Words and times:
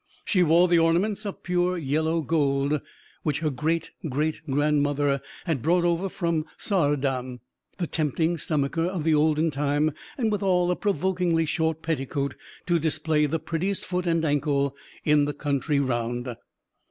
She 0.25 0.41
wore 0.41 0.67
the 0.67 0.79
ornaments 0.79 1.27
of 1.27 1.43
pure 1.43 1.77
yellow 1.77 2.23
gold 2.23 2.81
which 3.21 3.41
her 3.41 3.51
great 3.51 3.91
great 4.09 4.41
grandmother 4.49 5.21
had 5.45 5.61
brought 5.61 5.85
over 5.85 6.09
from 6.09 6.47
Saardam; 6.57 7.39
the 7.77 7.85
tempting 7.85 8.37
stomacher 8.39 8.87
of 8.87 9.03
the 9.03 9.13
olden 9.13 9.51
time, 9.51 9.91
and 10.17 10.31
withal 10.31 10.71
a 10.71 10.75
provokingly 10.75 11.45
short 11.45 11.83
petticoat, 11.83 12.33
to 12.65 12.79
display 12.79 13.27
the 13.27 13.37
prettiest 13.37 13.85
foot 13.85 14.07
and 14.07 14.25
ankle 14.25 14.75
in 15.05 15.25
the 15.25 15.35
country 15.35 15.79
round. 15.79 16.35